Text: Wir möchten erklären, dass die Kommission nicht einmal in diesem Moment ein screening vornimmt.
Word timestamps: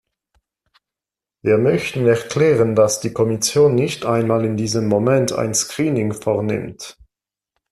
Wir 1.43 1.59
möchten 1.59 2.07
erklären, 2.07 2.73
dass 2.73 3.01
die 3.01 3.13
Kommission 3.13 3.75
nicht 3.75 4.03
einmal 4.03 4.45
in 4.45 4.57
diesem 4.57 4.87
Moment 4.87 5.31
ein 5.31 5.53
screening 5.53 6.13
vornimmt. 6.13 6.97